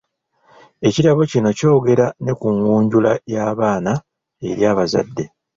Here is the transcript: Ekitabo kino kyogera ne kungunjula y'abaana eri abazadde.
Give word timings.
Ekitabo 0.87 1.21
kino 1.31 1.49
kyogera 1.57 2.05
ne 2.23 2.33
kungunjula 2.39 3.11
y'abaana 3.33 3.91
eri 4.49 4.63
abazadde. 4.71 5.23